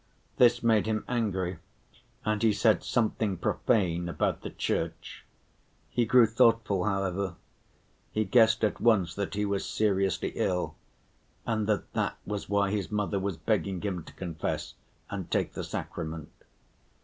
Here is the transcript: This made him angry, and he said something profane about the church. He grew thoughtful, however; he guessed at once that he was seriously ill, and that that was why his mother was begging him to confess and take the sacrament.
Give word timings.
This 0.37 0.63
made 0.63 0.87
him 0.87 1.05
angry, 1.07 1.59
and 2.25 2.41
he 2.41 2.53
said 2.53 2.83
something 2.83 3.37
profane 3.37 4.09
about 4.09 4.41
the 4.41 4.49
church. 4.49 5.25
He 5.91 6.07
grew 6.07 6.25
thoughtful, 6.25 6.85
however; 6.85 7.35
he 8.11 8.25
guessed 8.25 8.63
at 8.63 8.81
once 8.81 9.13
that 9.13 9.35
he 9.35 9.45
was 9.45 9.63
seriously 9.63 10.31
ill, 10.33 10.73
and 11.45 11.67
that 11.67 11.93
that 11.93 12.17
was 12.25 12.49
why 12.49 12.71
his 12.71 12.89
mother 12.91 13.19
was 13.19 13.37
begging 13.37 13.79
him 13.81 14.01
to 14.05 14.13
confess 14.13 14.73
and 15.11 15.29
take 15.29 15.53
the 15.53 15.63
sacrament. 15.63 16.31